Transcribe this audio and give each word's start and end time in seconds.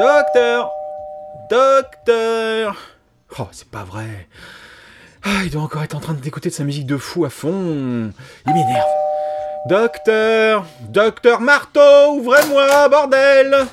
Docteur 0.00 0.70
Docteur 1.50 2.74
Oh, 3.38 3.48
c'est 3.52 3.68
pas 3.68 3.84
vrai. 3.84 4.28
Ah, 5.22 5.44
il 5.44 5.50
doit 5.50 5.60
encore 5.60 5.82
être 5.82 5.94
en 5.94 6.00
train 6.00 6.14
d'écouter 6.14 6.48
de 6.48 6.54
sa 6.54 6.64
musique 6.64 6.86
de 6.86 6.96
fou 6.96 7.26
à 7.26 7.28
fond. 7.28 8.10
Il 8.46 8.54
m'énerve. 8.54 8.88
Docteur 9.68 10.64
Docteur 10.88 11.42
Marteau, 11.42 12.14
ouvrez-moi, 12.14 12.88
bordel 12.88 13.66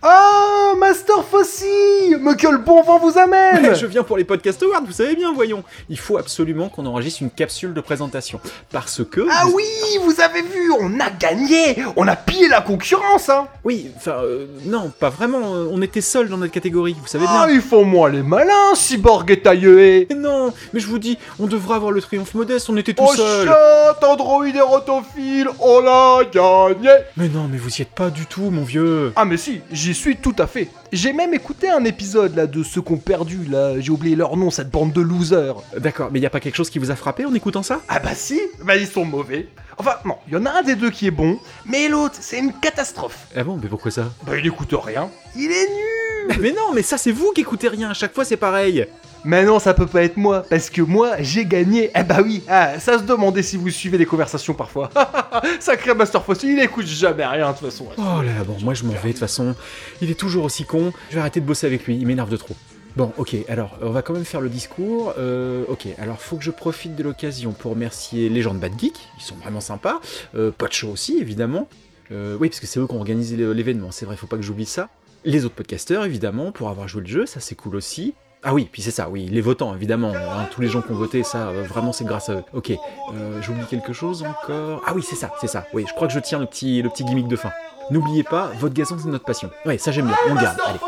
Ah, 0.00 0.74
Master 0.78 1.24
Fossy 1.24 2.14
Mais 2.20 2.36
que 2.36 2.46
le 2.46 2.58
bon 2.58 2.82
vent 2.82 2.98
vous 3.00 3.18
amène 3.18 3.74
Je 3.80 3.86
viens 3.86 4.04
pour 4.04 4.16
les 4.16 4.22
podcast 4.24 4.62
awards, 4.62 4.82
vous 4.86 4.92
savez 4.92 5.16
bien, 5.16 5.32
voyons. 5.32 5.64
Il 5.88 5.98
faut 5.98 6.18
absolument 6.18 6.68
qu'on 6.68 6.86
enregistre 6.86 7.22
une 7.22 7.30
capsule 7.30 7.74
de 7.74 7.80
présentation. 7.80 8.40
Parce 8.70 9.02
que... 9.04 9.26
Ah 9.30 9.46
oui, 9.52 9.64
vous 10.04 10.20
avez 10.20 10.42
vu, 10.42 10.70
on 10.80 11.00
a 11.00 11.10
gagné 11.10 11.82
On 11.96 12.06
a 12.06 12.14
pillé 12.14 12.48
la 12.48 12.60
concurrence, 12.60 13.28
hein 13.28 13.48
Oui, 13.64 13.90
enfin, 13.96 14.22
euh, 14.22 14.46
non, 14.66 14.92
pas 15.00 15.10
vraiment. 15.10 15.54
euh, 15.56 15.68
On 15.72 15.82
était 15.82 16.00
seuls 16.00 16.28
dans 16.28 16.38
notre 16.38 16.52
catégorie, 16.52 16.94
vous 17.00 17.06
savez 17.08 17.26
bien. 17.26 17.34
Ah, 17.46 17.48
ils 17.50 17.60
font 17.60 17.84
moi 17.84 18.08
les 18.08 18.22
malins, 18.22 18.74
Cyborg 18.76 19.28
et 19.32 19.40
Tailleué 19.40 20.06
Mais 20.10 20.14
non, 20.48 20.54
mais 20.72 20.80
je 20.80 20.86
vous 20.86 20.98
dis, 20.98 21.18
on 21.38 21.46
devrait 21.46 21.76
avoir 21.76 21.92
le 21.92 22.00
triomphe 22.00 22.34
modeste, 22.34 22.68
on 22.70 22.76
était 22.76 22.94
tout 22.94 23.04
Oh 23.06 23.14
seuls. 23.14 23.46
chat, 23.46 23.98
Android 24.06 24.46
et 24.46 24.60
Rotophile, 24.60 25.48
on 25.60 25.80
l'a 25.80 26.24
gagné 26.32 26.90
Mais 27.16 27.28
non, 27.28 27.48
mais 27.50 27.58
vous 27.58 27.70
y 27.76 27.82
êtes 27.82 27.90
pas 27.90 28.10
du 28.10 28.26
tout, 28.26 28.50
mon 28.50 28.62
vieux. 28.64 29.12
Ah 29.16 29.24
mais 29.24 29.36
si, 29.36 29.60
j'y 29.70 29.94
suis 29.94 30.16
tout 30.16 30.34
à 30.38 30.46
fait. 30.46 30.68
J'ai 30.92 31.12
même 31.12 31.34
écouté 31.34 31.68
un 31.68 31.84
épisode 31.84 32.34
là 32.34 32.46
de 32.46 32.62
ceux 32.62 32.80
qu'on 32.80 32.96
perdu, 32.96 33.44
là, 33.50 33.78
j'ai 33.78 33.90
oublié 33.90 34.16
leur 34.16 34.36
nom, 34.36 34.50
cette 34.50 34.70
bande 34.70 34.92
de 34.92 35.00
losers. 35.02 35.56
D'accord, 35.76 36.08
mais 36.10 36.20
y 36.20 36.26
a 36.26 36.30
pas 36.30 36.40
quelque 36.40 36.56
chose 36.56 36.70
qui 36.70 36.78
vous 36.78 36.90
a 36.90 36.96
frappé 36.96 37.24
en 37.26 37.34
écoutant 37.34 37.62
ça? 37.62 37.80
Ah 37.88 37.98
bah 37.98 38.14
si, 38.14 38.40
bah 38.64 38.76
ils 38.76 38.86
sont 38.86 39.04
mauvais. 39.04 39.48
Enfin 39.76 39.96
non, 40.04 40.16
il 40.26 40.34
y 40.34 40.36
en 40.36 40.44
a 40.46 40.50
un 40.50 40.62
des 40.62 40.74
deux 40.74 40.90
qui 40.90 41.06
est 41.06 41.12
bon, 41.12 41.38
mais 41.64 41.88
l'autre 41.88 42.16
c'est 42.20 42.38
une 42.38 42.52
catastrophe. 42.52 43.26
Ah 43.36 43.44
bon, 43.44 43.58
mais 43.62 43.68
pourquoi 43.68 43.90
ça? 43.90 44.10
Bah 44.26 44.32
il 44.36 44.46
écoute 44.46 44.72
rien. 44.72 45.08
Il 45.36 45.50
est 45.52 45.68
nul 45.68 46.38
Mais 46.40 46.50
non, 46.52 46.72
mais 46.74 46.82
ça 46.82 46.98
c'est 46.98 47.12
vous 47.12 47.30
qui 47.32 47.42
écoutez 47.42 47.68
rien, 47.68 47.90
à 47.90 47.94
chaque 47.94 48.14
fois 48.14 48.24
c'est 48.24 48.36
pareil. 48.36 48.86
Mais 49.28 49.44
non, 49.44 49.58
ça 49.58 49.74
peut 49.74 49.84
pas 49.86 50.04
être 50.04 50.16
moi, 50.16 50.42
parce 50.48 50.70
que 50.70 50.80
moi, 50.80 51.16
j'ai 51.20 51.44
gagné. 51.44 51.90
Eh 51.94 52.02
bah 52.02 52.20
oui, 52.24 52.42
ah, 52.48 52.80
ça 52.80 52.96
se 52.98 53.02
demandait 53.02 53.42
si 53.42 53.58
vous 53.58 53.68
suivez 53.68 53.98
les 53.98 54.06
conversations 54.06 54.54
parfois. 54.54 54.88
Sacré 55.60 55.92
Master 55.92 56.24
Fossil, 56.24 56.52
il 56.52 56.58
écoute 56.60 56.86
jamais 56.86 57.26
rien 57.26 57.52
de 57.52 57.58
toute 57.58 57.68
façon. 57.68 57.88
Oh 57.98 58.22
là, 58.22 58.42
bon, 58.46 58.56
moi 58.62 58.72
je 58.72 58.84
m'en 58.84 58.94
vais 58.94 59.08
de 59.08 59.12
toute 59.12 59.18
façon. 59.18 59.54
Il 60.00 60.10
est 60.10 60.14
toujours 60.18 60.44
aussi 60.44 60.64
con. 60.64 60.94
Je 61.10 61.16
vais 61.16 61.20
arrêter 61.20 61.40
de 61.40 61.44
bosser 61.44 61.66
avec 61.66 61.84
lui, 61.84 61.98
il 61.98 62.06
m'énerve 62.06 62.30
de 62.30 62.38
trop. 62.38 62.56
Bon, 62.96 63.12
ok, 63.18 63.36
alors 63.50 63.76
on 63.82 63.90
va 63.90 64.00
quand 64.00 64.14
même 64.14 64.24
faire 64.24 64.40
le 64.40 64.48
discours. 64.48 65.12
Euh, 65.18 65.62
ok, 65.68 65.88
alors 65.98 66.22
faut 66.22 66.36
que 66.36 66.42
je 66.42 66.50
profite 66.50 66.96
de 66.96 67.02
l'occasion 67.02 67.52
pour 67.52 67.72
remercier 67.72 68.30
les 68.30 68.40
gens 68.40 68.54
de 68.54 68.58
Bad 68.60 68.80
Geek, 68.80 68.94
ils 69.18 69.22
sont 69.22 69.36
vraiment 69.36 69.60
sympas. 69.60 70.00
Euh, 70.36 70.52
aussi, 70.90 71.18
évidemment. 71.18 71.68
Euh, 72.12 72.38
oui, 72.40 72.48
parce 72.48 72.60
que 72.60 72.66
c'est 72.66 72.80
eux 72.80 72.86
qui 72.86 72.94
ont 72.94 72.98
organisé 72.98 73.36
l'é- 73.36 73.52
l'événement, 73.52 73.90
c'est 73.90 74.06
vrai, 74.06 74.16
faut 74.16 74.26
pas 74.26 74.38
que 74.38 74.42
j'oublie 74.42 74.64
ça. 74.64 74.88
Les 75.26 75.44
autres 75.44 75.54
podcasteurs, 75.56 76.06
évidemment, 76.06 76.50
pour 76.50 76.70
avoir 76.70 76.88
joué 76.88 77.02
le 77.02 77.06
jeu, 77.08 77.26
ça 77.26 77.40
c'est 77.40 77.56
cool 77.56 77.76
aussi. 77.76 78.14
Ah 78.44 78.54
oui, 78.54 78.68
puis 78.70 78.82
c'est 78.82 78.92
ça, 78.92 79.08
oui, 79.08 79.26
les 79.26 79.40
votants, 79.40 79.74
évidemment, 79.74 80.12
hein, 80.14 80.46
tous 80.52 80.60
les 80.60 80.68
gens 80.68 80.80
qui 80.80 80.92
ont 80.92 80.96
voté, 80.96 81.24
ça, 81.24 81.48
euh, 81.48 81.64
vraiment, 81.64 81.92
c'est 81.92 82.04
grâce 82.04 82.28
à 82.28 82.34
eux. 82.34 82.44
Ok, 82.54 82.70
euh, 82.70 83.42
j'oublie 83.42 83.64
quelque 83.66 83.92
chose 83.92 84.22
encore. 84.22 84.80
Ah 84.86 84.92
oui, 84.94 85.02
c'est 85.02 85.16
ça, 85.16 85.32
c'est 85.40 85.48
ça, 85.48 85.66
oui, 85.72 85.84
je 85.88 85.92
crois 85.92 86.06
que 86.06 86.14
je 86.14 86.20
tiens 86.20 86.38
le 86.38 86.46
petit, 86.46 86.80
le 86.80 86.88
petit 86.88 87.04
gimmick 87.04 87.26
de 87.26 87.34
fin. 87.34 87.50
N'oubliez 87.90 88.22
pas, 88.22 88.50
votre 88.58 88.74
gazon, 88.74 88.96
c'est 89.02 89.08
notre 89.08 89.24
passion. 89.24 89.50
Ouais, 89.66 89.76
ça 89.76 89.90
j'aime 89.90 90.06
bien, 90.06 90.16
on 90.28 90.34
le 90.34 90.40
garde, 90.40 90.60
allez. 90.64 90.78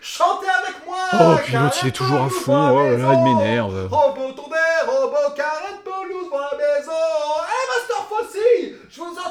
Chantez 0.00 0.46
avec 0.48 0.76
moi 0.86 0.96
Oh, 1.14 1.36
puis 1.44 1.54
l'autre, 1.54 1.76
il 1.82 1.88
est 1.88 1.92
toujours 1.92 2.22
à 2.22 2.28
fond, 2.28 2.70
oh 2.70 2.84
là 2.84 2.96
là, 2.96 3.14
il 3.14 3.22
m'énerve. 3.22 3.88
Oh, 3.90 4.14
beau 4.14 4.32
tonnerre, 4.32 4.88
oh, 4.88 5.08
beau 5.08 5.34
carrette 5.34 5.82
pelouse 5.84 6.30
dans 6.30 6.56
maison. 6.56 6.92
Hé, 7.48 7.60
Master 7.68 8.06
Fossil, 8.08 8.76
je 8.88 9.00
vous 9.00 9.16
en. 9.18 9.21